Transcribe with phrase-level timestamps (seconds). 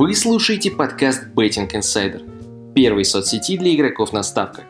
[0.00, 4.64] Вы слушаете подкаст Betting Insider, первой соцсети для игроков на ставках.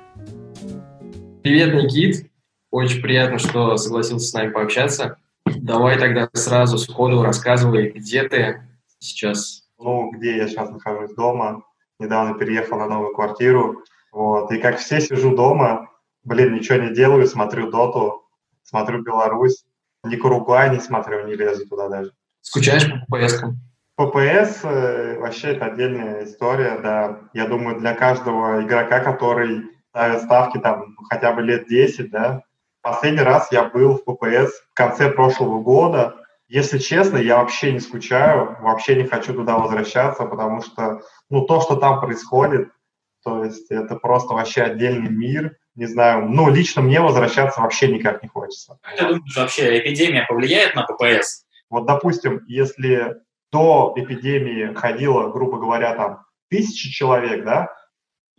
[1.45, 2.29] Привет, Никит.
[2.73, 5.19] Очень приятно, что согласился с нами пообщаться.
[5.47, 8.61] Давай тогда сразу сходу рассказывай, где ты
[8.99, 9.69] сейчас.
[9.79, 11.63] Ну, где я сейчас нахожусь дома.
[12.01, 13.85] Недавно переехал на новую квартиру.
[14.11, 14.51] Вот.
[14.51, 15.91] И как все сижу дома,
[16.25, 18.25] блин, ничего не делаю, смотрю доту,
[18.65, 19.65] смотрю Беларусь.
[20.03, 22.11] Ни к Уругвай не смотрю, не лезу туда даже.
[22.41, 23.70] Скучаешь по ППС-кам?
[24.01, 27.21] ППС э, вообще это отдельная история, да.
[27.35, 32.43] Я думаю, для каждого игрока, который ставит ставки там хотя бы лет 10, да.
[32.81, 36.17] Последний раз я был в ППС в конце прошлого года.
[36.49, 41.61] Если честно, я вообще не скучаю, вообще не хочу туда возвращаться, потому что, ну, то,
[41.61, 42.71] что там происходит,
[43.23, 45.57] то есть это просто вообще отдельный мир.
[45.75, 48.79] Не знаю, ну, лично мне возвращаться вообще никак не хочется.
[48.97, 51.45] Ты думаешь, вообще эпидемия повлияет на ППС?
[51.69, 53.21] Вот, допустим, если
[53.53, 57.69] до эпидемии ходило, грубо говоря, там тысячи человек, да,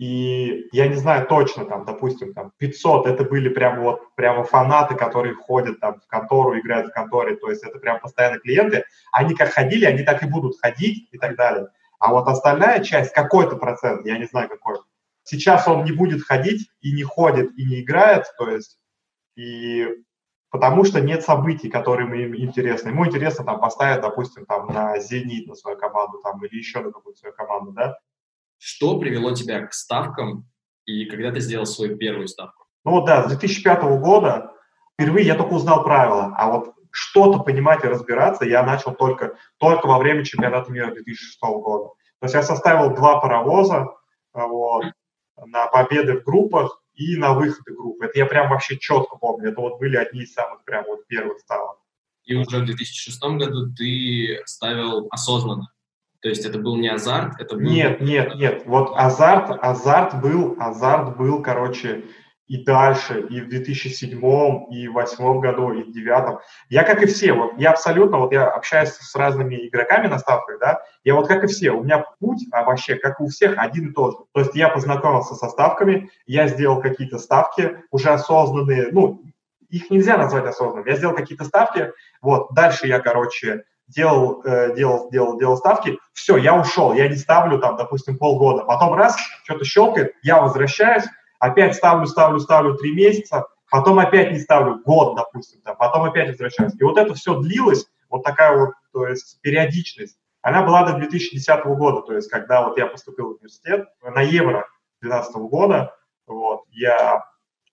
[0.02, 4.96] и я не знаю точно, там, допустим, там 500, это были прям вот прямо фанаты,
[4.96, 9.36] которые ходят там в контору, играют в конторе, то есть это прям постоянно клиенты, они
[9.36, 11.68] как ходили, они так и будут ходить и так далее.
[12.00, 14.78] А вот остальная часть, какой-то процент, я не знаю какой,
[15.24, 18.80] сейчас он не будет ходить и не ходит, и не играет, то есть,
[19.36, 19.88] и
[20.52, 22.90] потому что нет событий, которые им интересны.
[22.90, 26.92] Ему интересно там поставить, допустим, там на «Зенит» на свою команду там, или еще на
[26.92, 27.98] какую-то свою команду, да.
[28.60, 30.46] Что привело тебя к ставкам
[30.86, 32.66] и когда ты сделал свою первую ставку?
[32.84, 34.52] Ну вот да, с 2005 года
[34.94, 39.88] впервые я только узнал правила, а вот что-то понимать и разбираться я начал только, только
[39.88, 41.94] во время чемпионата мира 2006 года.
[42.20, 43.88] То есть я составил два паровоза
[44.34, 44.86] вот,
[45.38, 48.06] на победы в группах, и на выходы группы.
[48.06, 49.50] Это я прям вообще четко помню.
[49.50, 51.78] Это вот были одни из самых прям вот первых ставок.
[52.24, 55.72] И уже в 2006 году ты ставил осознанно.
[56.22, 57.64] То есть это был не азарт, это был...
[57.64, 58.64] Нет, нет, нет.
[58.66, 62.06] Вот азарт, азарт был, азарт был, короче,
[62.52, 64.18] и дальше, и в 2007,
[64.72, 66.40] и в 2008 году, и в 2009.
[66.68, 70.60] Я, как и все, вот я абсолютно, вот я общаюсь с разными игроками на ставках,
[70.60, 73.92] да, я вот как и все, у меня путь а вообще, как у всех, один
[73.92, 74.18] и тот же.
[74.34, 79.24] То есть я познакомился со ставками, я сделал какие-то ставки уже осознанные, ну,
[79.70, 85.10] их нельзя назвать осознанными, я сделал какие-то ставки, вот, дальше я, короче, делал, э, делал,
[85.10, 89.64] делал, делал ставки, все, я ушел, я не ставлю там, допустим, полгода, потом раз, что-то
[89.64, 91.06] щелкает, я возвращаюсь,
[91.42, 96.30] опять ставлю, ставлю, ставлю три месяца, потом опять не ставлю год, допустим, да, потом опять
[96.30, 96.74] возвращаюсь.
[96.80, 100.18] И вот это все длилось, вот такая вот, то есть периодичность.
[100.44, 104.68] Она была до 2010 года, то есть когда вот я поступил в университет на евро
[105.02, 105.96] 2012 года,
[106.28, 107.26] вот, я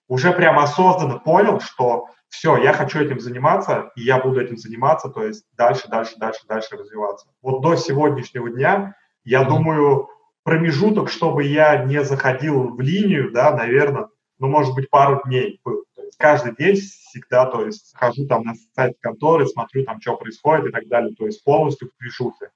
[0.07, 5.09] уже прям осознанно понял, что все, я хочу этим заниматься, и я буду этим заниматься,
[5.09, 7.27] то есть дальше, дальше, дальше, дальше развиваться.
[7.43, 10.09] Вот до сегодняшнего дня, я думаю,
[10.49, 14.07] промежуток, чтобы я не заходил в линию, да, наверное,
[14.39, 15.85] ну, может быть, пару дней был.
[15.95, 20.17] То есть каждый день всегда, то есть хожу там на сайт конторы, смотрю там, что
[20.17, 22.49] происходит и так далее, то есть полностью в движухе.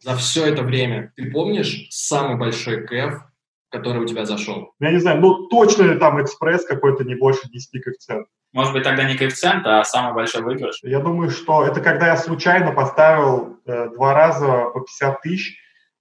[0.00, 3.22] За все это время ты помнишь самый большой кэф,
[3.70, 4.72] который у тебя зашел?
[4.80, 8.26] Я не знаю, ну точно там экспресс какой-то не больше 10 коэффициентов.
[8.52, 10.80] Может быть, тогда не коэффициент, а самый большой выигрыш?
[10.82, 15.56] Я думаю, что это когда я случайно поставил э, два раза по 50 тысяч,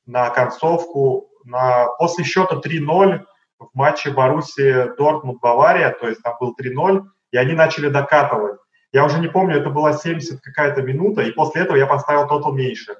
[0.07, 3.23] на концовку на, после счета 3-0
[3.59, 8.59] в матче Баруси Дортмунд-Бавария, то есть там был 3-0, и они начали докатывать.
[8.91, 12.53] Я уже не помню, это была 70 какая-то минута, и после этого я поставил тотал
[12.53, 12.95] меньше,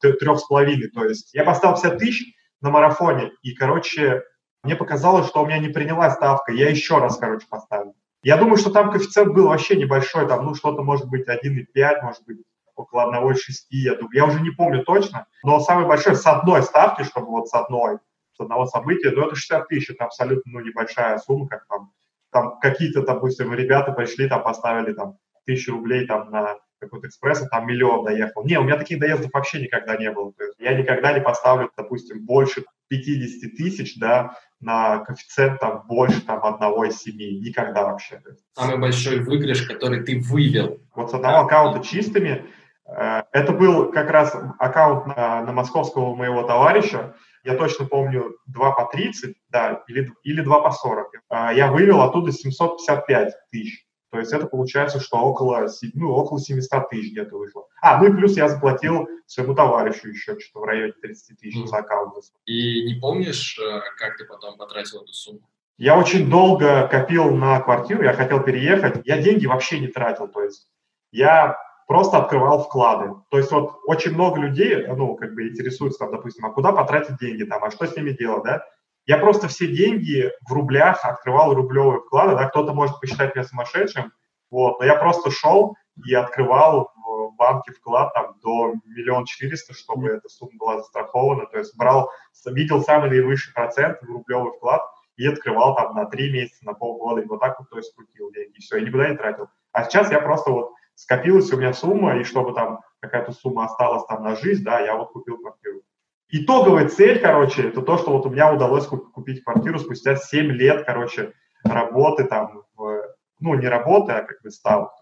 [0.00, 4.22] трех с половиной, то есть я поставил 50 тысяч на марафоне, и, короче,
[4.62, 7.94] мне показалось, что у меня не принялась ставка, я еще раз, короче, поставил.
[8.22, 12.22] Я думаю, что там коэффициент был вообще небольшой, там, ну, что-то может быть 1,5, может
[12.26, 12.38] быть
[12.80, 13.34] около 1,6,
[13.70, 14.14] я думаю.
[14.14, 17.98] Я уже не помню точно, но самый большой с одной ставки, чтобы вот с одной,
[18.36, 21.92] с одного события, ну, это 60 тысяч, это абсолютно, ну, небольшая сумма, как там,
[22.30, 27.48] там какие-то, допустим, ребята пришли, там поставили там тысячу рублей там на какой-то экспресс, а
[27.48, 28.44] там миллион доехал.
[28.44, 30.32] Не, у меня таких доездов вообще никогда не было.
[30.32, 36.22] То есть я никогда не поставлю, допустим, больше 50 тысяч, да, на коэффициент там больше
[36.22, 37.40] там одного из семи.
[37.40, 38.22] Никогда вообще.
[38.54, 40.80] Самый большой выигрыш, который ты вывел.
[40.94, 42.46] Вот с одного аккаунта чистыми
[42.90, 47.14] это был как раз аккаунт на, на московского моего товарища.
[47.42, 51.14] Я точно помню 2 по 30, да, или, или 2 по 40.
[51.30, 53.86] Э, я вывел оттуда 755 тысяч.
[54.10, 57.66] То есть это получается, что около, ну, около 700 тысяч где-то вышло.
[57.80, 61.66] А, ну и плюс я заплатил своему товарищу еще что-то в районе 30 тысяч mm.
[61.66, 62.14] за аккаунт.
[62.44, 65.48] И не помнишь, э, как ты потом потратил эту сумму?
[65.78, 69.00] Я очень долго копил на квартиру, я хотел переехать.
[69.06, 70.28] Я деньги вообще не тратил.
[70.28, 70.68] То есть
[71.12, 71.56] я
[71.90, 73.16] просто открывал вклады.
[73.30, 77.18] То есть вот очень много людей, ну, как бы интересуются, там, допустим, а куда потратить
[77.18, 78.64] деньги, там, а что с ними делать, да?
[79.06, 84.12] Я просто все деньги в рублях открывал рублевые вклады, да, кто-то может посчитать меня сумасшедшим,
[84.52, 85.74] вот, но я просто шел
[86.06, 91.58] и открывал в банке вклад там до миллиона четыреста, чтобы эта сумма была застрахована, то
[91.58, 92.12] есть брал,
[92.46, 94.82] видел самый наивысший процент в рублевый вклад
[95.16, 98.30] и открывал там на три месяца, на полгода, и вот так вот, то есть крутил
[98.30, 99.48] деньги, и все, я никуда не тратил.
[99.72, 104.04] А сейчас я просто вот скопилась у меня сумма, и чтобы там какая-то сумма осталась
[104.06, 105.80] там на жизнь, да, я вот купил квартиру.
[106.28, 110.84] Итоговая цель, короче, это то, что вот у меня удалось купить квартиру спустя 7 лет,
[110.84, 111.32] короче,
[111.64, 113.02] работы там, в,
[113.40, 114.92] ну, не работы, а как бы ставок.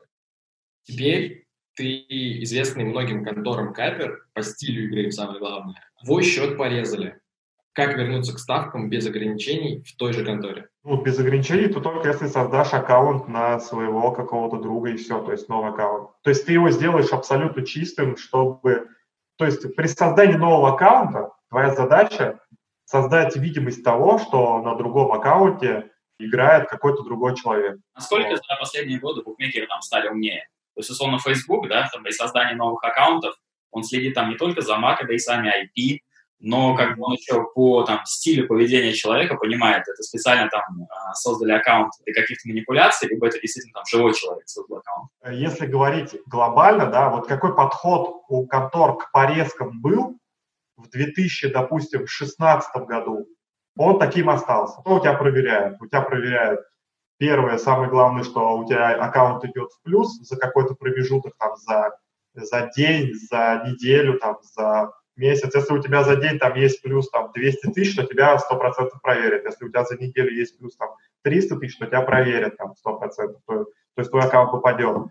[0.85, 2.05] Теперь ты
[2.45, 5.83] известный многим конторам капер по стилю игры, самое главное.
[6.05, 7.21] Твой счет порезали.
[7.73, 10.69] Как вернуться к ставкам без ограничений в той же конторе?
[10.89, 15.33] Ну, без ограничений, то только если создашь аккаунт на своего какого-то друга и все, то
[15.33, 16.09] есть новый аккаунт.
[16.23, 18.89] То есть ты его сделаешь абсолютно чистым, чтобы...
[19.37, 22.41] То есть при создании нового аккаунта твоя задача
[22.87, 27.77] создать видимость того, что на другом аккаунте играет какой-то другой человек.
[27.95, 30.49] Насколько за последние годы букмекеры там стали умнее?
[30.75, 33.35] То есть, условно, Facebook, да, там, при создании новых аккаунтов,
[33.73, 35.99] он следит там не только за MAC-адресами IP,
[36.41, 41.15] но как бы он еще по там, стилю поведения человека понимает, это специально там а,
[41.15, 45.11] создали аккаунт для каких-то манипуляций, либо это действительно там живой человек создал аккаунт.
[45.33, 50.19] Если говорить глобально, да, вот какой подход у контор к порезкам был
[50.77, 53.27] в 2000, допустим, 2016 году,
[53.77, 54.81] он таким остался.
[54.81, 55.81] Что у тебя проверяют?
[55.81, 56.61] У тебя проверяют
[57.19, 61.99] Первое, самое главное, что у тебя аккаунт идет в плюс за какой-то промежуток, там, за,
[62.35, 65.55] за день, за неделю, там, за месяц.
[65.55, 69.45] Если у тебя за день там есть плюс там 200 тысяч, то тебя 100% проверят.
[69.45, 70.91] Если у тебя за неделю есть плюс там
[71.23, 73.01] 300 тысяч, то тебя проверят там 100%.
[73.17, 73.67] То, то
[73.97, 75.09] есть твой аккаунт попадет.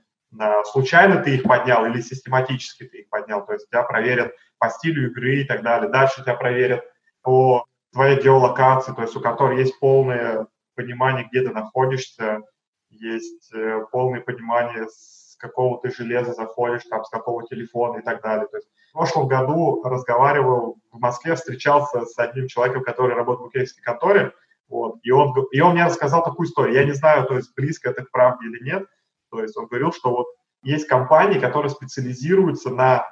[0.71, 3.45] Случайно ты их поднял или систематически ты их поднял.
[3.45, 5.89] То есть тебя проверят по стилю игры и так далее.
[5.89, 6.83] Дальше тебя проверят
[7.21, 12.41] по твоей геолокации, то есть у которой есть полное понимание, где ты находишься,
[12.89, 18.21] есть э, полное понимание, с какого ты железа заходишь, там, с какого телефона и так
[18.21, 18.47] далее.
[18.47, 23.83] То есть прошлом году разговаривал в Москве, встречался с одним человеком, который работает в букмекерской
[23.83, 24.33] конторе,
[24.67, 26.75] вот, и он, и он мне рассказал такую историю.
[26.75, 28.85] Я не знаю, то есть близко это к правде или нет.
[29.31, 30.27] То есть он говорил, что вот
[30.63, 33.05] есть компании, которые специализируются на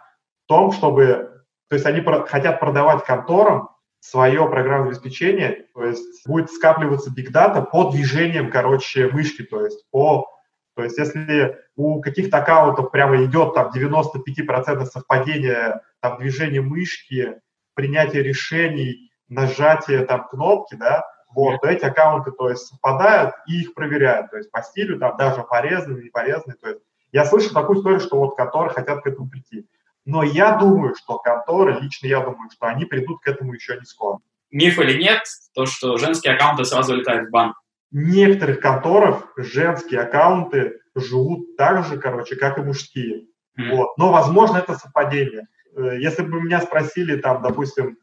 [0.47, 6.51] том, чтобы, то есть они про, хотят продавать конторам свое программное обеспечение, то есть будет
[6.51, 10.27] скапливаться data по движениям, короче, мышки, то есть по
[10.75, 17.39] то есть если у каких-то аккаунтов прямо идет там 95% совпадения там движения мышки,
[17.73, 23.73] принятия решений, нажатие там кнопки, да, вот, то эти аккаунты, то есть, совпадают и их
[23.73, 26.81] проверяют, то есть по стилю там даже порезанные, не порезанные, то есть
[27.11, 29.67] я слышу такую историю, что вот которые хотят к этому прийти.
[30.05, 33.85] Но я думаю, что конторы, лично я думаю, что они придут к этому еще не
[33.85, 34.19] скоро.
[34.51, 35.23] Миф или нет,
[35.53, 37.55] то, что женские аккаунты сразу летают в банк?
[37.97, 43.27] Некоторых конторов женские аккаунты живут так же, короче, как и мужские.
[43.57, 43.75] Mm-hmm.
[43.75, 43.97] Вот.
[43.97, 45.47] Но, возможно, это совпадение.
[45.77, 47.97] Э, если бы меня спросили, там, допустим,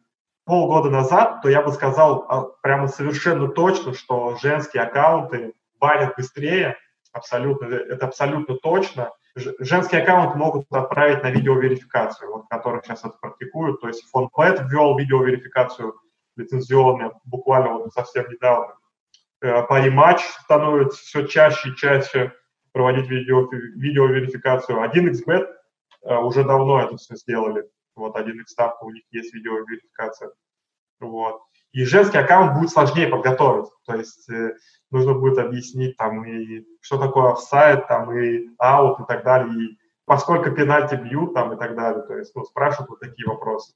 [0.46, 6.76] полгода назад, то я бы сказал а, прямо совершенно точно, что женские аккаунты банят быстрее,
[7.12, 13.80] абсолютно, это абсолютно точно, Женские аккаунты могут отправить на видеоверификацию, вот, которые сейчас это практикуют.
[13.80, 15.94] То есть фонд ввел видеоверификацию
[16.36, 18.74] лицензионную буквально вот совсем недавно.
[19.42, 19.92] Э, Пари
[20.40, 22.32] становится все чаще и чаще
[22.70, 24.78] проводить видео, видеоверификацию.
[24.78, 25.46] 1xbet
[26.04, 27.68] э, уже давно это все сделали.
[27.96, 30.30] Вот 1x ставка, у них есть видеоверификация.
[31.00, 31.42] Вот.
[31.72, 33.68] И женский аккаунт будет сложнее подготовить.
[33.84, 34.54] То есть э,
[34.92, 39.78] нужно будет объяснить там и что такое офсайд, там и аут и так далее, и
[40.04, 42.02] поскольку пенальти бьют там и так далее.
[42.04, 43.74] То есть, ну, спрашивают вот такие вопросы.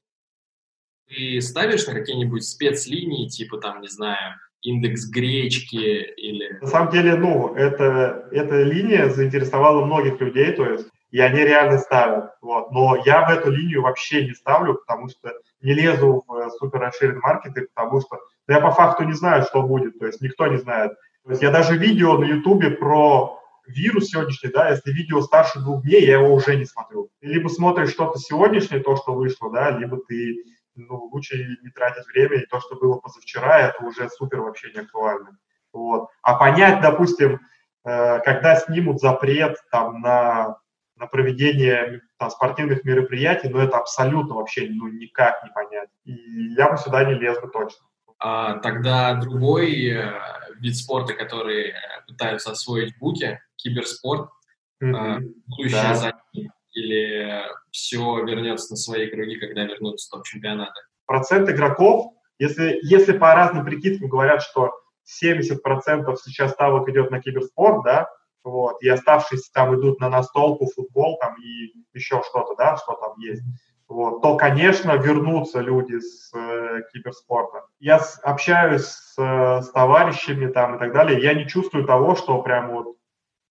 [1.07, 4.35] Ты ставишь на какие-нибудь спецлинии, типа там, не знаю,
[4.67, 6.59] индекс гречки или...
[6.61, 11.77] На самом деле, ну, это, эта линия заинтересовала многих людей, то есть и они реально
[11.77, 12.31] ставят.
[12.41, 12.71] Вот.
[12.71, 16.79] Но я в эту линию вообще не ставлю, потому что не лезу в э, супер
[16.79, 20.47] расширенные маркеты, потому что ну, я по факту не знаю, что будет, то есть никто
[20.47, 20.91] не знает.
[21.23, 25.83] То есть я даже видео на Ютубе про вирус сегодняшний, да, если видео старше двух
[25.83, 27.09] дней, я его уже не смотрю.
[27.19, 30.37] Ты либо смотришь что-то сегодняшнее, то, что вышло, да, либо ты,
[30.77, 34.81] ну, лучше не тратить время, и то, что было позавчера, это уже супер вообще не
[34.81, 35.37] актуально.
[35.73, 36.09] Вот.
[36.21, 37.39] А понять, допустим,
[37.85, 40.57] э, когда снимут запрет там на
[40.99, 45.89] на проведение там, спортивных мероприятий, но это абсолютно вообще ну, никак не понять.
[46.05, 47.85] И я бы сюда не лез бы точно.
[48.19, 50.11] А, тогда другой э,
[50.59, 51.73] вид спорта, который
[52.07, 54.31] пытаются освоить буки, киберспорт,
[54.81, 54.95] mm-hmm.
[54.95, 55.93] э, будущее да.
[55.93, 56.21] за
[56.77, 60.79] или все вернется на свои круги, когда вернутся топ-чемпионаты?
[61.05, 64.71] Процент игроков, если, если по разным прикидкам говорят, что
[65.23, 68.09] 70% сейчас ставок идет на киберспорт, да,
[68.43, 73.17] вот, и оставшиеся там идут на настолку, футбол там и еще что-то, да, что там
[73.19, 73.41] есть,
[73.87, 77.63] вот, то, конечно, вернутся люди с э, киберспорта.
[77.79, 82.15] Я с, общаюсь с, э, с товарищами там и так далее, я не чувствую того,
[82.15, 82.97] что прям вот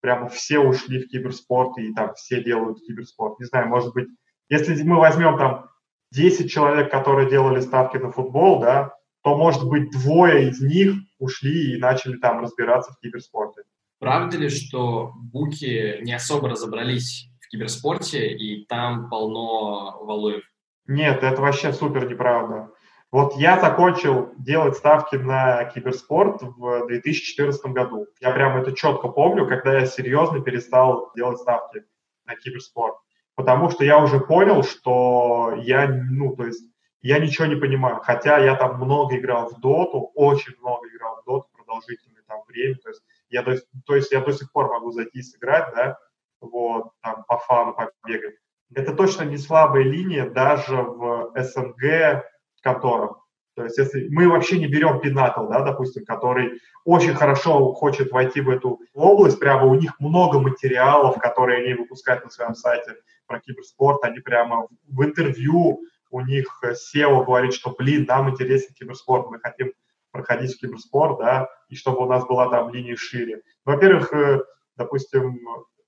[0.06, 3.40] прямо все ушли в киберспорт и там все делают киберспорт.
[3.40, 4.06] Не знаю, может быть,
[4.48, 5.68] если мы возьмем там
[6.12, 8.94] 10 человек, которые делали ставки на футбол, да,
[9.25, 13.62] то, может быть, двое из них ушли и начали там разбираться в киберспорте.
[13.98, 20.44] Правда ли, что буки не особо разобрались в киберспорте, и там полно валуев?
[20.86, 22.70] Нет, это вообще супер неправда.
[23.12, 28.06] Вот я закончил делать ставки на киберспорт в 2014 году.
[28.20, 31.84] Я прям это четко помню, когда я серьезно перестал делать ставки
[32.25, 32.96] на киберспорт.
[33.36, 36.64] Потому что я уже понял, что я, ну, то есть,
[37.00, 38.00] я ничего не понимаю.
[38.02, 42.76] Хотя я там много играл в доту, очень много играл в доту, продолжительное там время.
[42.76, 45.98] То есть, я, то, есть, я до сих пор могу зайти и сыграть, да,
[46.40, 48.36] вот, там, по фану побегать.
[48.75, 52.25] Это точно не слабая линия даже в СНГ,
[52.66, 53.16] конторам.
[53.54, 58.42] То есть если мы вообще не берем Pinnacle, да, допустим, который очень хорошо хочет войти
[58.42, 62.96] в эту область, прямо у них много материалов, которые они выпускают на своем сайте
[63.26, 65.80] про киберспорт, они прямо в интервью
[66.11, 69.73] у них SEO говорит, что, блин, нам интересен киберспорт, мы хотим
[70.12, 73.40] проходить в киберспорт, да, и чтобы у нас была там линия шире.
[73.64, 74.40] Во-первых, э,
[74.76, 75.40] допустим,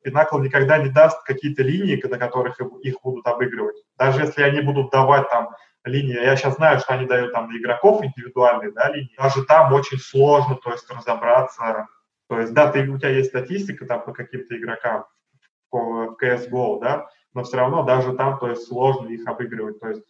[0.04, 3.76] Pinnacle никогда не даст какие-то линии, на которых их будут обыгрывать.
[3.99, 5.50] Даже если они будут давать там
[5.88, 9.99] линия, я сейчас знаю, что они дают там игроков индивидуальные, да, линии, даже там очень
[9.99, 11.88] сложно, то есть разобраться,
[12.28, 15.07] то есть, да, ты, у тебя есть статистика там по каким-то игрокам
[15.71, 20.02] в CSGO, да, но все равно даже там, то есть, сложно их обыгрывать, то есть,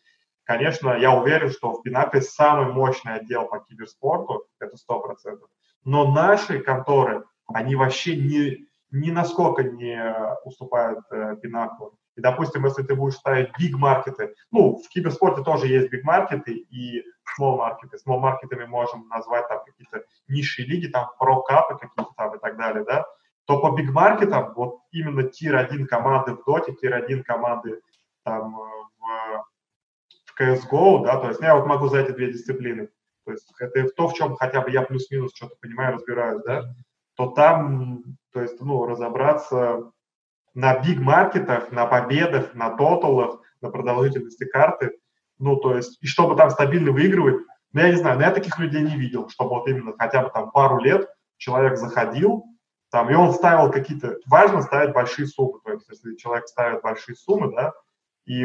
[0.45, 5.49] конечно, я уверен, что в Pinnacle самый мощный отдел по киберспорту, это сто процентов,
[5.85, 11.99] но наши конторы, они вообще не, ни насколько не уступают э, Pinnacle у.
[12.19, 16.53] И, допустим, если ты будешь ставить big market ы, ну, в киберспорте тоже есть биг-маркеты
[16.53, 17.05] и
[17.37, 17.97] смол-маркеты.
[17.97, 22.35] Small market ами можем назвать там какие-то низшие лиги, там pro cup ы какие-то там
[22.35, 23.07] и так далее, да,
[23.45, 27.81] то по big market ам вот именно tier-1 команды в доте, tier-1 команды
[28.25, 29.45] там в,
[30.27, 32.89] в CSGO, да, то есть я вот могу за эти две дисциплины,
[33.25, 36.75] то есть это то, в чем хотя бы я плюс-минус что-то понимаю, разбираюсь, да,
[37.15, 39.93] то там, то есть, ну, разобраться
[40.59, 44.91] на биг-маркетах, на победах, на тоталах, на продолжительности карты,
[45.39, 48.59] ну, то есть, и чтобы там стабильно выигрывать, ну, я не знаю, но я таких
[48.59, 52.43] людей не видел, чтобы вот именно хотя бы там пару лет человек заходил,
[52.91, 57.15] там, и он ставил какие-то, важно ставить большие суммы, то есть, если человек ставит большие
[57.15, 57.73] суммы, да,
[58.27, 58.45] и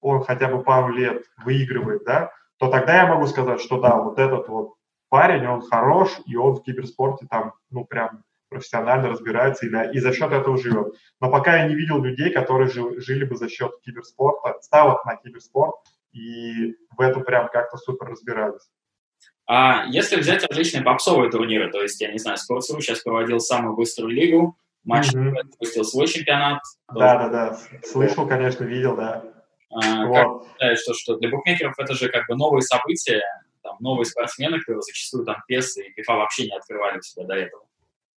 [0.00, 4.20] он хотя бы пару лет выигрывает, да, то тогда я могу сказать, что да, вот
[4.20, 4.74] этот вот
[5.08, 10.12] парень, он хорош, и он в киберспорте там, ну, прям профессионально разбирается и, и за
[10.12, 10.94] счет этого живет.
[11.20, 15.16] Но пока я не видел людей, которые жили, жили бы за счет киберспорта, ставок на
[15.16, 15.76] киберспорт,
[16.12, 18.68] и в этом прям как-то супер разбирались.
[19.46, 23.74] А если взять различные попсовые турниры, то есть, я не знаю, Sports.ru сейчас проводил самую
[23.74, 25.34] быструю лигу, матч mm-hmm.
[25.50, 26.60] запустил свой чемпионат.
[26.92, 29.24] Да-да-да, слышал, конечно, видел, да.
[29.70, 30.14] А, вот.
[30.14, 33.22] Как считаешь, что, что для букмекеров это же как бы новые события,
[33.62, 37.34] там, новые спортсмены, которые зачастую там PES и FIFA вообще не открывали у себя до
[37.34, 37.62] этого?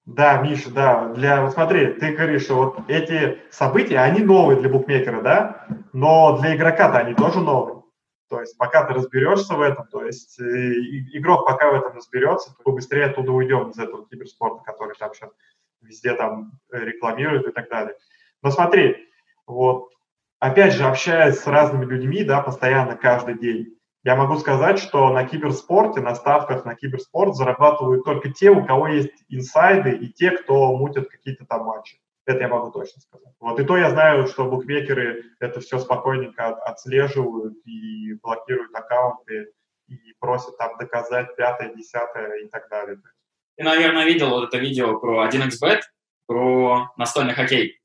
[0.05, 1.09] Да, Миша, да.
[1.09, 6.37] Для, вот смотри, ты говоришь, что вот эти события, они новые для букмекера, да, но
[6.39, 7.83] для игрока-то они тоже новые.
[8.29, 10.43] То есть пока ты разберешься в этом, то есть э,
[11.13, 15.13] игрок пока в этом разберется, то мы быстрее оттуда уйдем из этого киберспорта, который там
[15.13, 15.29] сейчас
[15.81, 17.95] везде там э, рекламируют и так далее.
[18.41, 19.07] Но смотри,
[19.45, 19.89] вот
[20.39, 25.25] опять же, общаясь с разными людьми, да, постоянно каждый день, я могу сказать, что на
[25.25, 30.75] киберспорте, на ставках на киберспорт зарабатывают только те, у кого есть инсайды и те, кто
[30.75, 31.99] мутят какие-то там матчи.
[32.25, 33.33] Это я могу точно сказать.
[33.39, 39.51] Вот и то я знаю, что букмекеры это все спокойненько отслеживают и блокируют аккаунты
[39.87, 42.97] и просят там доказать пятое, десятое и так далее.
[43.57, 45.81] Ты, наверное, видел вот это видео про 1xbet,
[46.25, 47.82] про настольный хоккей.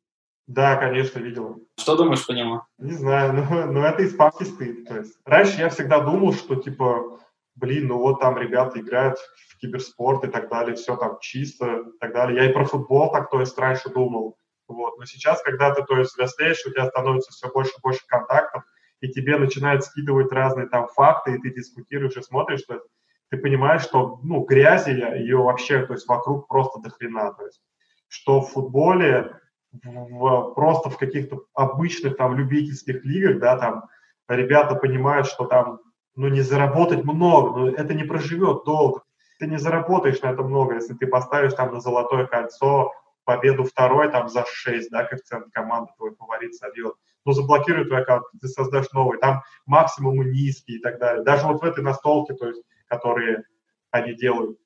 [0.48, 1.62] Да, конечно, видел.
[1.78, 2.62] Что думаешь по нему?
[2.78, 4.88] Не знаю, но, но это испанский стыд.
[4.88, 7.20] То есть, раньше я всегда думал, что типа,
[7.54, 9.18] блин, ну вот там ребята играют
[9.50, 12.42] в киберспорт и так далее, все там чисто и так далее.
[12.42, 14.38] Я и про футбол так, то есть, раньше думал.
[14.68, 14.98] Вот.
[14.98, 18.64] Но сейчас, когда ты, то есть, взрослеешь, у тебя становится все больше и больше контактов,
[19.00, 22.80] и тебе начинают скидывать разные там факты, и ты дискутируешь и смотришь, что
[23.28, 27.34] ты понимаешь, что, ну, грязи ее вообще, то есть, вокруг просто до хрена.
[27.34, 27.60] То есть,
[28.08, 29.38] что в футболе
[29.84, 33.84] в, просто в каких-то обычных там любительских лигах, да, там
[34.28, 35.80] ребята понимают, что там,
[36.14, 39.02] ну, не заработать много, но это не проживет долго.
[39.38, 42.92] Ты не заработаешь на это много, если ты поставишь там на золотое кольцо
[43.24, 46.94] победу второй там за 6, да, коэффициент команды твой фаворит собьет.
[47.24, 51.22] Ну, заблокирует твой аккаунт, ты создашь новый, там максимумы низкие и так далее.
[51.24, 53.44] Даже вот в этой настолке, то есть, которые
[53.90, 54.58] они делают,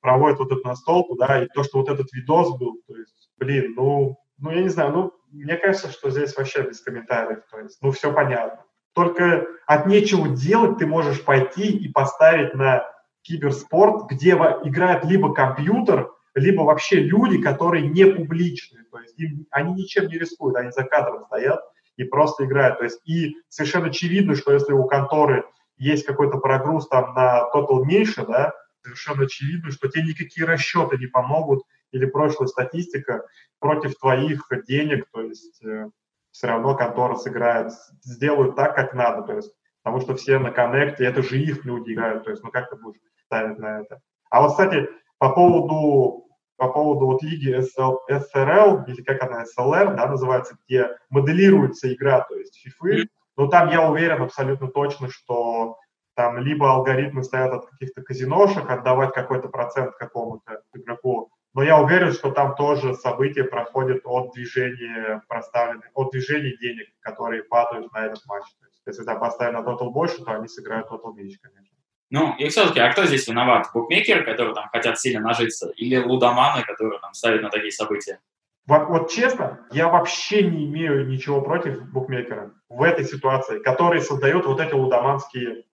[0.00, 3.74] проводят вот эту настолку, да, и то, что вот этот видос был, то есть, блин,
[3.76, 7.78] ну, ну, я не знаю, ну, мне кажется, что здесь вообще без комментариев, то есть,
[7.82, 8.64] ну, все понятно.
[8.94, 12.84] Только от нечего делать ты можешь пойти и поставить на
[13.22, 19.74] киберспорт, где играет либо компьютер, либо вообще люди, которые не публичные, то есть им, они
[19.74, 21.60] ничем не рискуют, они за кадром стоят
[21.96, 22.78] и просто играют.
[22.78, 25.44] То есть и совершенно очевидно, что если у конторы
[25.76, 28.52] есть какой-то прогруз там на Total меньше, да,
[28.82, 33.26] совершенно очевидно, что тебе никакие расчеты не помогут или прошлая статистика
[33.58, 35.88] против твоих денег, то есть э,
[36.30, 39.52] все равно контора сыграет, сделают так, как надо, то есть
[39.82, 42.76] потому что все на коннекте, это же их люди играют, то есть ну как ты
[42.76, 44.00] будешь ставить на это.
[44.30, 49.94] А вот, кстати, по поводу по поводу вот лиги SL, SRL, или как она, SLR,
[49.94, 55.78] да, называется, где моделируется игра, то есть FIFA, но там я уверен абсолютно точно, что
[56.16, 62.12] там либо алгоритмы стоят от каких-то казиношек, отдавать какой-то процент какому-то игроку, но я уверен,
[62.12, 68.24] что там тоже события проходят от движения проставленных, от движения денег, которые падают на этот
[68.26, 68.44] матч.
[68.60, 71.76] То есть, если там поставить на тотал больше, то они сыграют тотал меньше, конечно.
[72.10, 73.66] Ну, и все-таки, а кто здесь виноват?
[73.74, 78.20] Букмекеры, которые там хотят сильно нажиться, или лудоманы, которые там ставят на такие события?
[78.68, 84.46] Вот, вот честно, я вообще не имею ничего против букмекера в этой ситуации, который создает
[84.46, 85.64] вот эти лудоманские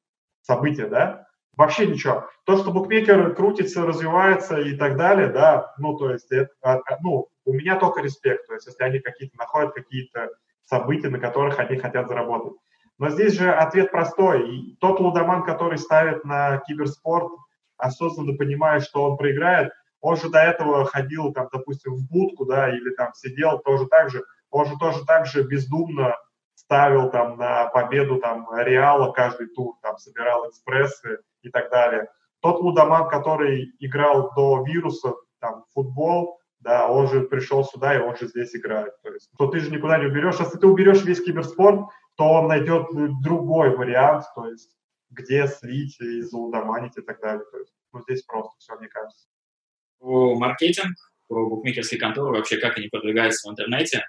[0.42, 1.25] события, да?
[1.58, 2.28] Вообще ничего.
[2.46, 6.98] То, что букмекер крутится, развивается и так далее, да, ну, то есть, это, а, а,
[7.02, 10.30] ну, у меня только респект, то есть, если они какие-то находят какие-то
[10.66, 12.54] события, на которых они хотят заработать.
[12.98, 14.50] Но здесь же ответ простой.
[14.50, 17.32] И тот лудоман, который ставит на киберспорт,
[17.78, 22.70] осознанно понимая, что он проиграет, он же до этого ходил, там, допустим, в будку, да,
[22.70, 26.16] или там сидел тоже так же, он же тоже так же бездумно
[26.54, 32.08] ставил там на победу там Реала каждый тур, там собирал экспрессы и так далее.
[32.42, 38.16] Тот лудоман, который играл до вируса, там, футбол, да, он же пришел сюда, и он
[38.18, 38.94] же здесь играет.
[39.04, 40.40] То есть, то ты же никуда не уберешь.
[40.40, 41.82] Если ты уберешь весь киберспорт,
[42.16, 42.88] то он найдет
[43.22, 44.72] другой вариант, то есть
[45.12, 47.46] где слить и залудоманить и так далее.
[47.52, 49.28] То есть, ну, здесь просто все, мне кажется.
[50.00, 50.96] Про маркетинг,
[51.28, 54.04] про букмекерские конторы, вообще как они продвигаются в интернете.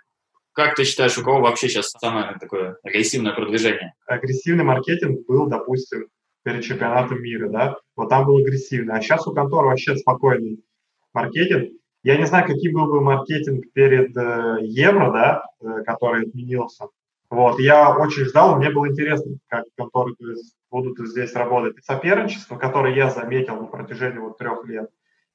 [0.52, 3.94] Как ты считаешь, у кого вообще сейчас самое такое агрессивное продвижение?
[4.06, 6.08] Агрессивный маркетинг был, допустим,
[6.46, 8.94] перед чемпионатом мира, да, вот там был агрессивный.
[8.94, 10.62] А сейчас у конторы вообще спокойный
[11.12, 11.72] маркетинг.
[12.04, 16.86] Я не знаю, каким был бы маркетинг перед э, Евро, да, э, который отменился.
[17.30, 20.14] Вот, я очень ждал, мне было интересно, как конторы
[20.70, 21.84] будут здесь работать.
[21.84, 24.88] Соперничество, которое я заметил на протяжении вот трех лет,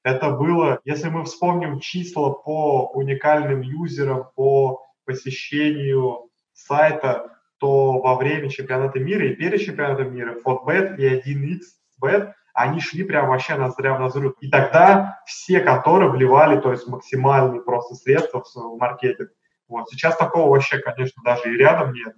[0.04, 8.50] это было, если мы вспомним числа по уникальным юзерам, по посещению сайта, то во время
[8.50, 13.94] чемпионата мира и перед чемпионатом мира FotBet и 1xBet, они шли прям вообще на зря
[13.94, 14.34] в взрыв.
[14.42, 19.30] И тогда все конторы вливали, то есть максимальные просто средства в маркетинг.
[19.68, 19.88] Вот.
[19.90, 22.16] Сейчас такого вообще, конечно, даже и рядом нет.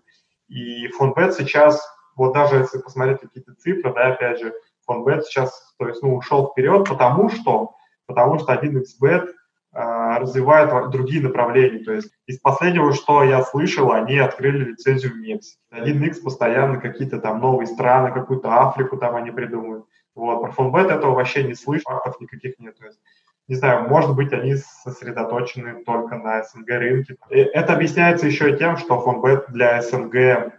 [0.47, 4.53] И фондбет сейчас, вот даже если посмотреть какие-то цифры, да, опять же,
[4.85, 7.75] фондбет сейчас, то есть, ну, ушел вперед, потому что,
[8.05, 9.27] потому что 1xbet
[9.73, 11.83] э, развивает другие направления.
[11.83, 15.59] То есть из последнего, что я слышал, они открыли лицензию в Мексике.
[15.71, 19.85] 1x постоянно какие-то там новые страны, какую-то Африку там они придумывают.
[20.15, 20.41] Вот.
[20.41, 22.77] Про фонбет этого вообще не слышу, фактов никаких нет.
[22.77, 22.99] То есть
[23.47, 27.17] не знаю, может быть, они сосредоточены только на СНГ рынке.
[27.29, 30.51] И это объясняется еще тем, что фонбет для СНГ э,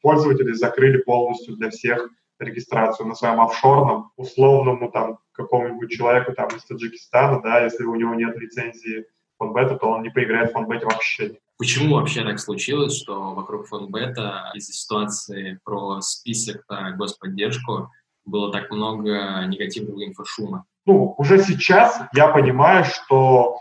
[0.00, 2.10] пользователей закрыли полностью для всех
[2.40, 8.14] регистрацию на своем офшорном, условному там какому-нибудь человеку там из Таджикистана, да, если у него
[8.14, 9.06] нет лицензии
[9.38, 11.38] фонбета, то он не поиграет в фонбете вообще.
[11.58, 17.90] Почему вообще так случилось, что вокруг фонбета из-за ситуации про список на господдержку
[18.24, 20.66] было так много негативного инфошума?
[20.86, 23.58] ну, уже сейчас я понимаю, что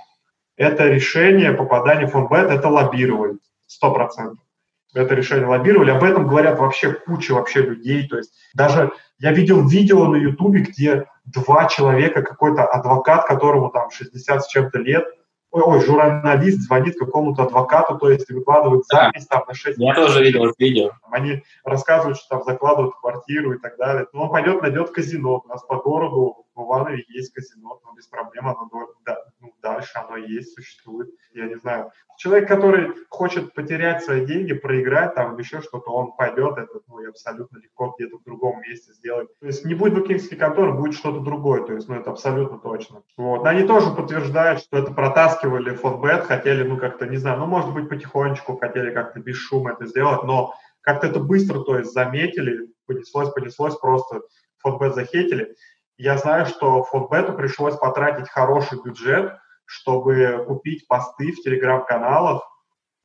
[0.56, 3.38] это решение попадания в фондбет, это лоббировали,
[3.68, 4.44] сто процентов.
[4.94, 9.68] Это решение лоббировали, об этом говорят вообще куча вообще людей, то есть даже я видел
[9.68, 15.06] видео на ютубе, где два человека, какой-то адвокат, которому там 60 с чем-то лет,
[15.52, 20.46] ой, журналист звонит какому-то адвокату, то есть выкладывает запись там на 6 Я тоже видел
[20.46, 20.92] это видео.
[21.12, 24.08] Они рассказывают, что там закладывают квартиру и так далее.
[24.14, 25.42] Но он пойдет, найдет казино.
[25.44, 28.70] У нас по городу в Иванове есть казино, но без проблем оно
[29.06, 31.10] да, ну, да, дальше оно есть, существует.
[31.34, 31.92] Я не знаю.
[32.18, 37.58] Человек, который хочет потерять свои деньги, проиграть там еще что-то, он пойдет это ну, абсолютно
[37.58, 39.30] легко где-то в другом месте сделать.
[39.40, 41.64] То есть не будет букинговский контор, будет что-то другое.
[41.64, 43.04] То есть, ну, это абсолютно точно.
[43.16, 43.46] Вот.
[43.46, 47.88] Они тоже подтверждают, что это протаскивали фотбет, хотели, ну, как-то, не знаю, ну, может быть,
[47.88, 53.30] потихонечку хотели как-то без шума это сделать, но как-то это быстро, то есть, заметили, понеслось,
[53.30, 54.22] понеслось, просто
[54.58, 55.56] фотбет захейтили.
[56.00, 62.42] Я знаю, что фотбету пришлось потратить хороший бюджет, чтобы купить посты в телеграм-каналах,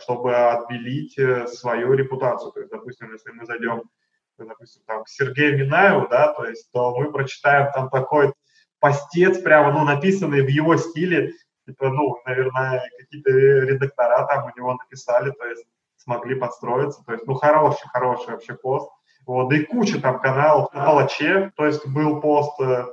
[0.01, 2.53] чтобы отбелить э, свою репутацию.
[2.53, 3.83] То есть, допустим, если мы зайдем,
[4.39, 8.33] допустим, там, к Сергею Минаеву, да, то есть, то мы прочитаем там такой
[8.79, 11.33] постец, прямо, ну, написанный в его стиле,
[11.67, 17.27] типа, ну, наверное, какие-то редактора там у него написали, то есть, смогли подстроиться, то есть,
[17.27, 18.89] ну, хороший, хороший вообще пост.
[19.27, 22.85] Вот, да и куча там каналов на Палаче, то есть был пост э,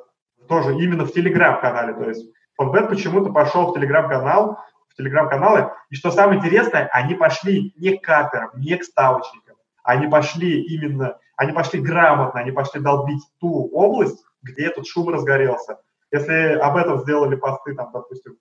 [0.48, 6.12] тоже именно в Телеграм-канале, то есть Фонбет почему-то пошел в Телеграм-канал, в Телеграм-каналы, и что
[6.12, 11.82] самое интересное, они пошли не к каперам, не к ставочникам, они пошли именно, они пошли
[11.82, 15.80] грамотно, они пошли долбить ту область, где этот шум разгорелся.
[16.12, 18.36] Если об этом сделали посты, там, допустим,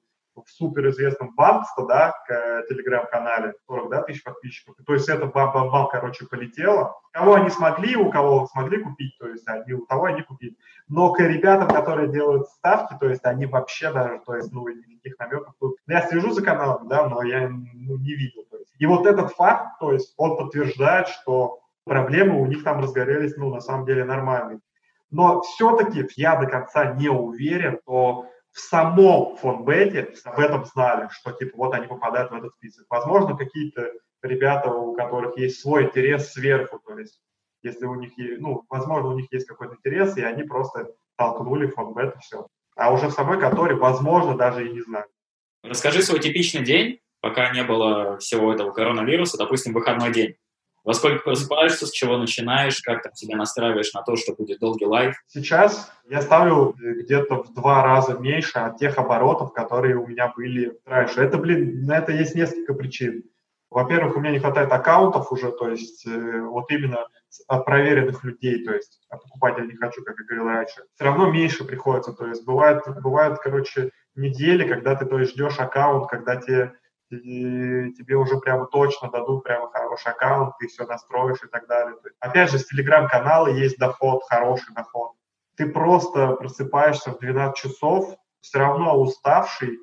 [0.44, 4.76] в суперизвестном Бампста, да, к э, телеграм-канале, 40 да, тысяч подписчиков.
[4.86, 7.00] То есть это бам-бам-бам, короче, полетело.
[7.12, 10.56] Кого они смогли, у кого смогли купить, то есть они у того они купили.
[10.88, 15.18] Но к ребятам, которые делают ставки, то есть они вообще даже, то есть, ну, никаких
[15.18, 15.76] намеков тут.
[15.86, 18.44] Ну, я слежу за каналом, да, но я ну, не видел.
[18.50, 18.74] То есть.
[18.78, 23.52] И вот этот факт, то есть он подтверждает, что проблемы у них там разгорелись, ну,
[23.52, 24.60] на самом деле нормальные.
[25.10, 31.32] Но все-таки я до конца не уверен, что в самом фонбете об этом знали, что
[31.32, 32.86] типа вот они попадают в этот список.
[32.90, 37.20] Возможно, какие-то ребята, у которых есть свой интерес сверху, то есть
[37.62, 41.66] если у них, есть, ну, возможно, у них есть какой-то интерес, и они просто толкнули
[41.66, 42.46] фонбет и все.
[42.76, 45.06] А уже в самой конторе, возможно, даже и не знаю.
[45.62, 50.36] Расскажи свой типичный день, пока не было всего этого коронавируса, допустим, выходной день.
[50.84, 54.86] Во сколько просыпаешься, с чего начинаешь, как там себя настраиваешь на то, что будет долгий
[54.86, 55.16] лайф?
[55.26, 60.78] Сейчас я ставлю где-то в два раза меньше от тех оборотов, которые у меня были
[60.86, 61.20] раньше.
[61.20, 63.24] Это, блин, на это есть несколько причин.
[63.70, 67.06] Во-первых, у меня не хватает аккаунтов уже, то есть э, вот именно
[67.46, 70.82] от проверенных людей, то есть от покупателя не хочу, как я говорил раньше.
[70.94, 75.60] Все равно меньше приходится, то есть бывает, бывают, короче, недели, когда ты, то есть, ждешь
[75.60, 76.72] аккаунт, когда тебе
[77.10, 81.96] тебе уже прямо точно дадут прямо хороший аккаунт, ты все настроишь и так далее.
[81.96, 85.12] То есть, опять же, с телеграм-канала есть доход, хороший доход.
[85.56, 89.78] Ты просто просыпаешься в 12 часов, все равно уставший,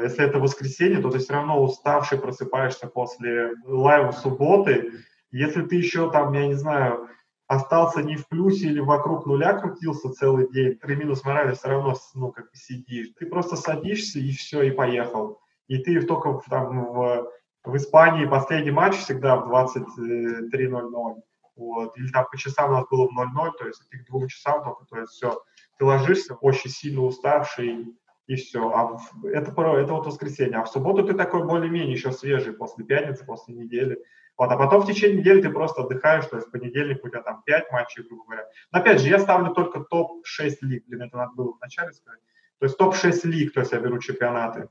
[0.00, 4.92] если это воскресенье, то ты все равно уставший просыпаешься после лайва субботы.
[5.30, 7.08] Если ты еще там, я не знаю,
[7.46, 11.96] остался не в плюсе или вокруг нуля крутился целый день, три минус морали все равно,
[12.14, 13.10] ну, как сидишь.
[13.18, 17.30] Ты просто садишься и все, и поехал и ты только там, в,
[17.62, 21.22] в Испании последний матч всегда в 23.00,
[21.54, 24.26] вот, или там по часам у нас было в 0.0, то есть ты к двум
[24.26, 25.40] часам только, то есть все,
[25.78, 27.86] ты ложишься очень сильно уставший,
[28.26, 28.68] и все.
[28.68, 28.96] А
[29.28, 30.58] это, это вот воскресенье.
[30.58, 34.02] А в субботу ты такой более-менее еще свежий после пятницы, после недели.
[34.36, 37.22] Вот, а потом в течение недели ты просто отдыхаешь, то есть в понедельник у тебя
[37.22, 38.46] там 5 матчей, грубо говоря.
[38.72, 42.20] Но опять же, я ставлю только топ-6 лиг, блин, это надо было вначале сказать.
[42.58, 44.68] То есть топ-6 лиг, то есть я беру чемпионаты.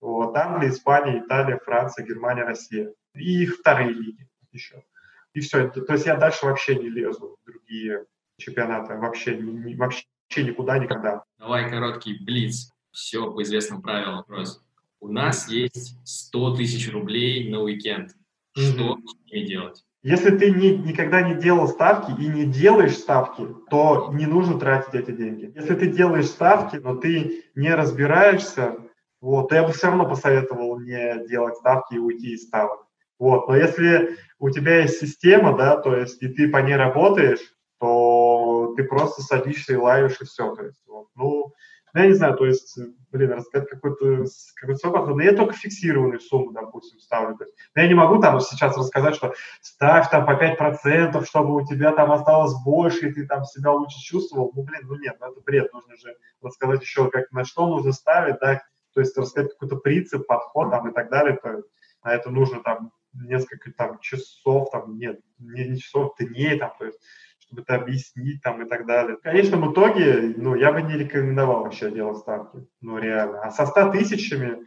[0.00, 2.92] Вот, Англия, Испания, Италия, Франция, Германия, Россия.
[3.14, 4.84] И вторые лиги еще.
[5.32, 5.68] И все.
[5.68, 8.04] То есть я дальше вообще не лезу в другие
[8.38, 8.94] чемпионаты.
[8.94, 10.06] Вообще, ни, вообще
[10.38, 11.24] никуда, никогда.
[11.38, 12.70] Давай короткий блиц.
[12.90, 14.62] Все по известным правилам вопрос.
[15.00, 18.12] У нас есть 100 тысяч рублей на уикенд.
[18.56, 19.84] Что с ними делать?
[20.04, 24.94] Если ты не, никогда не делал ставки и не делаешь ставки, то не нужно тратить
[24.94, 25.50] эти деньги.
[25.54, 28.76] Если ты делаешь ставки, но ты не разбираешься
[29.24, 32.86] вот, я бы все равно посоветовал не делать ставки и уйти из ставок.
[33.18, 37.40] Вот, но если у тебя есть система, да, то есть и ты по ней работаешь,
[37.80, 40.54] то ты просто садишься и лаешь и все.
[40.54, 41.52] То есть, вот, ну,
[41.94, 42.76] ну, я не знаю, то есть,
[43.12, 44.24] блин, рассказать какой-то
[44.56, 47.36] какой свой подход, но я только фиксированную сумму, допустим, ставлю.
[47.36, 51.54] То есть, но я не могу там сейчас рассказать, что ставь там по 5%, чтобы
[51.54, 54.50] у тебя там осталось больше, и ты там себя лучше чувствовал.
[54.56, 57.92] Ну, блин, ну нет, ну это бред, нужно же рассказать еще, как на что нужно
[57.92, 58.60] ставить, да,
[58.94, 61.62] то есть рассказать какой-то принцип, подход там и так далее, то
[62.02, 66.86] на это нужно там несколько там часов, там, нет, не, не часов, дней, там, то
[66.86, 66.98] есть,
[67.38, 69.16] чтобы это объяснить там и так далее.
[69.16, 73.40] В конечном итоге, ну, я бы не рекомендовал вообще делать ставки, ну, реально.
[73.40, 74.66] А со 100 тысячами,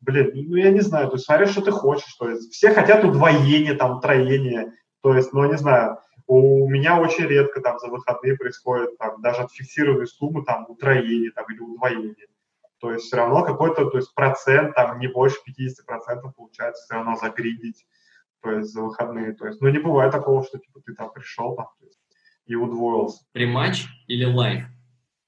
[0.00, 3.04] блин, ну, я не знаю, то есть, смотри, что ты хочешь, то есть, все хотят
[3.04, 8.36] удвоения, там, утроения, то есть, ну, не знаю, у меня очень редко там за выходные
[8.36, 12.28] происходит там даже от фиксированной суммы там утроение там или удвоение.
[12.80, 17.16] То есть все равно какой-то то есть процент, там не больше 50% получается все равно
[17.16, 17.86] загридить,
[18.42, 19.34] то есть за выходные.
[19.34, 21.98] То есть, ну, не бывает такого, что типа ты там пришел там, то есть,
[22.46, 23.22] и удвоился.
[23.34, 24.64] Прематч или лайв?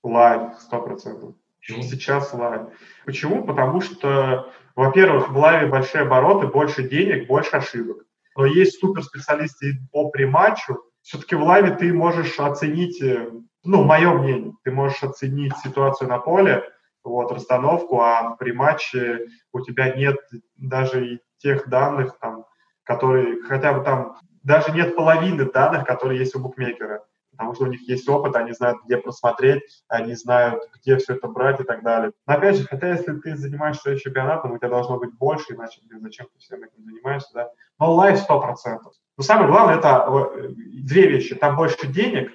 [0.02, 1.34] Лайв, сто процентов.
[1.60, 2.68] Сейчас лайв.
[3.04, 3.44] Почему?
[3.44, 8.04] Потому что, во-первых, в лайве большие обороты, больше денег, больше ошибок.
[8.36, 10.82] Но есть суперспециалисты по прематчу.
[11.02, 13.30] Все-таки в лайве ты можешь оценить, э,
[13.62, 16.64] ну, мое мнение, ты можешь оценить ситуацию на поле,
[17.04, 20.16] вот, расстановку, а в прематче у тебя нет
[20.56, 22.46] даже и тех данных, там,
[22.84, 27.66] которые, хотя бы там, даже нет половины данных, которые есть у букмекера потому что у
[27.66, 31.82] них есть опыт, они знают, где просмотреть, они знают, где все это брать и так
[31.82, 32.12] далее.
[32.26, 36.02] Но опять же, хотя если ты занимаешься чемпионатом, у тебя должно быть больше, иначе блин,
[36.02, 37.50] зачем ты всем этим занимаешься, да?
[37.78, 38.78] Но лайв 100%.
[39.16, 40.52] Но самое главное, это
[40.84, 41.34] две вещи.
[41.34, 42.30] Там больше денег,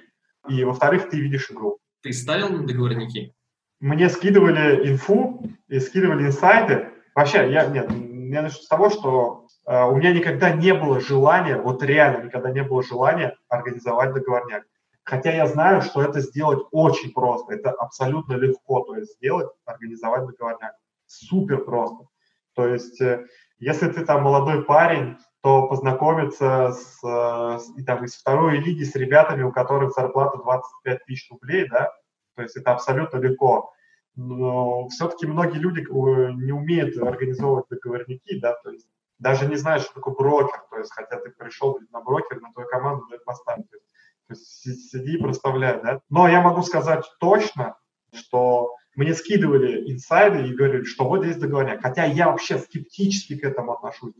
[0.48, 1.78] и, во-вторых, ты видишь игру.
[2.02, 3.34] Ты ставил на договорники?
[3.80, 6.88] Мне скидывали инфу и скидывали инсайды.
[7.14, 11.56] Вообще, я, нет, я начну с того, что э, у меня никогда не было желания,
[11.56, 14.64] вот реально никогда не было желания организовать договорняк.
[15.04, 20.26] Хотя я знаю, что это сделать очень просто, это абсолютно легко, то есть сделать, организовать
[20.26, 20.74] договорняк.
[21.06, 22.08] Супер просто.
[22.54, 23.26] То есть, э,
[23.58, 28.96] если ты там молодой парень, то познакомиться с, с, и, там, из второй лиги с
[28.96, 31.92] ребятами, у которых зарплата 25 тысяч рублей, да,
[32.38, 33.72] то есть это абсолютно легко.
[34.14, 38.86] Но все-таки многие люди э, не умеют организовывать договорники, да, то есть
[39.18, 42.68] даже не знают, что такое брокер, то есть хотя ты пришел на брокер, на твою
[42.68, 43.68] команду дает поставить.
[43.70, 46.00] То есть сиди и проставляй, да.
[46.10, 47.76] Но я могу сказать точно,
[48.14, 51.82] что мне скидывали инсайды и говорили, что вот здесь договорняк.
[51.82, 54.14] Хотя я вообще скептически к этому отношусь.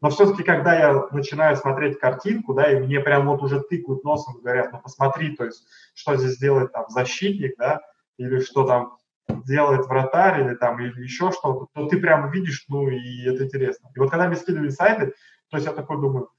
[0.00, 4.40] Но все-таки, когда я начинаю смотреть картинку, да, и мне прям вот уже тыкают носом
[4.42, 7.80] говорят, ну посмотри, то есть, что здесь делает там защитник, да,
[8.18, 8.98] или что там
[9.46, 13.90] делает вратарь, или там, или еще что-то, то ты прям видишь, ну, и это интересно.
[13.94, 15.14] И вот когда мне скидывали сайты,
[15.48, 16.30] то есть я такой думаю,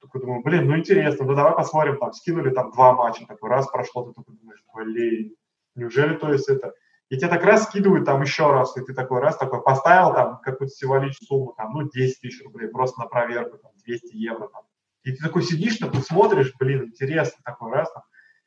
[0.00, 3.68] такой думаю, блин, ну интересно, ну давай посмотрим, там, скинули там два матча, такой раз
[3.68, 5.34] прошло, ты такой думаешь, блин,
[5.74, 6.74] неужели, то есть это...
[7.08, 10.40] И тебе так раз скидывают там еще раз, и ты такой раз такой поставил там
[10.42, 14.62] какую-то символическую сумму, там, ну, 10 тысяч рублей, просто на проверку, там, 200 евро, там.
[15.04, 18.02] И ты такой сидишь, такой смотришь, блин, интересно, такой раз, там,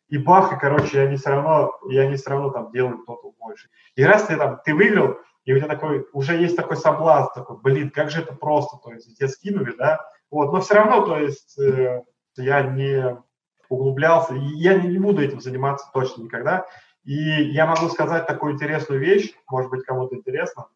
[0.10, 3.32] и бах, и, короче, и они все равно, и они все равно там делают кто-то
[3.40, 3.70] больше.
[3.96, 7.58] И раз ты там, ты выиграл, и у тебя такой, уже есть такой соблазн, такой,
[7.62, 11.18] блин, как же это просто, то есть тебе скинули, да, вот, но все равно, то
[11.18, 12.04] есть э,
[12.36, 13.18] я не
[13.70, 16.66] углублялся, и я не, не буду этим заниматься точно никогда.
[17.10, 17.16] И
[17.54, 20.68] я могу сказать такую интересную вещь, может быть, кому-то интересно.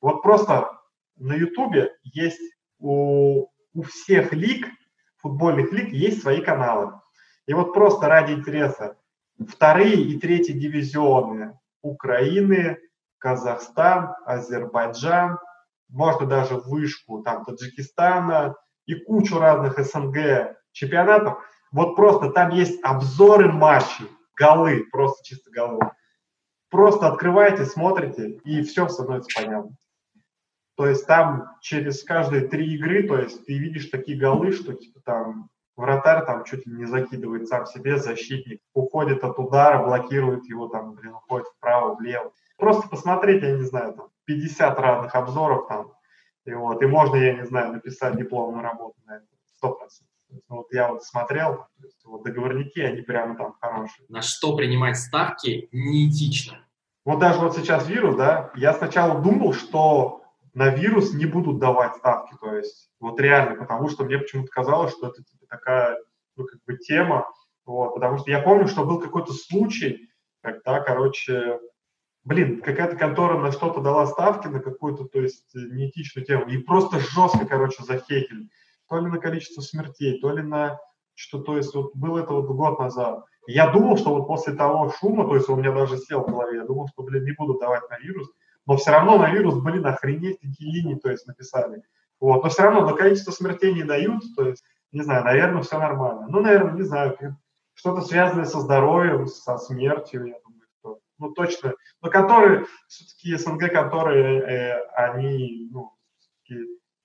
[0.00, 0.78] Вот просто
[1.16, 2.40] на Ютубе есть
[2.78, 4.68] у, у всех лиг,
[5.16, 7.00] футбольных лиг, есть свои каналы.
[7.46, 8.96] И вот просто ради интереса,
[9.44, 12.78] вторые и третьи дивизионы Украины,
[13.18, 15.40] Казахстан, Азербайджан,
[15.88, 18.54] можно даже вышку там Таджикистана,
[18.86, 21.38] и кучу разных СНГ чемпионатов.
[21.72, 25.80] Вот просто там есть обзоры матчей, голы, просто чисто голы.
[26.70, 29.76] Просто открываете, смотрите, и все становится понятно.
[30.76, 35.00] То есть там через каждые три игры, то есть ты видишь такие голы, что типа
[35.04, 40.68] там вратарь там чуть ли не закидывает сам себе, защитник уходит от удара, блокирует его
[40.68, 42.32] там, блин, уходит вправо, влево.
[42.56, 45.92] Просто посмотреть, я не знаю, там 50 разных обзоров там,
[46.44, 49.26] и, вот, и можно, я не знаю, написать дипломную работу на это,
[50.32, 50.44] процентов.
[50.48, 54.06] Ну, вот я вот смотрел, то есть, вот договорники, они прямо там хорошие.
[54.08, 56.58] На что принимать ставки неэтично.
[57.04, 60.22] Вот даже вот сейчас вирус, да, я сначала думал, что
[60.54, 64.92] на вирус не будут давать ставки, то есть вот реально, потому что мне почему-то казалось,
[64.92, 65.96] что это типа, такая,
[66.36, 67.26] ну, как бы тема,
[67.64, 70.10] вот, потому что я помню, что был какой-то случай,
[70.42, 71.58] когда, короче,
[72.22, 77.00] блин, какая-то контора на что-то дала ставки, на какую-то, то есть, неэтичную тему, и просто
[77.00, 78.48] жестко, короче, захейтили.
[78.92, 80.78] То ли на количество смертей, то ли на
[81.14, 83.24] что, то есть, вот было это вот год назад.
[83.46, 86.58] Я думал, что вот после того шума, то есть у меня даже сел в голове,
[86.58, 88.28] я думал, что, блин, не буду давать на вирус,
[88.66, 91.82] но все равно на вирус, блин, охренеть, какие линии, то есть, написали.
[92.20, 95.78] Вот, но все равно на количество смертей не дают, то есть, не знаю, наверное, все
[95.78, 96.26] нормально.
[96.28, 97.16] Ну, наверное, не знаю,
[97.72, 103.72] что-то связанное со здоровьем, со смертью, я думаю, что, ну, точно но которые, все-таки СНГ,
[103.72, 105.92] которые, э, они, ну,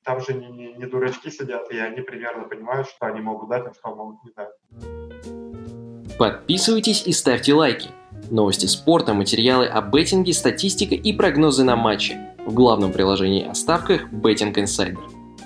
[0.07, 3.65] там же не, не, не дурачки сидят, и они примерно понимают, что они могут дать,
[3.67, 6.17] а что могут не дать.
[6.17, 7.89] Подписывайтесь и ставьте лайки.
[8.31, 14.09] Новости спорта, материалы о беттинге, статистика и прогнозы на матчи в главном приложении о ставках
[14.13, 14.97] Betting Insider.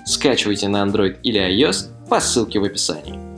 [0.06, 3.31] Скачивайте на Android или iOS по ссылке в описании.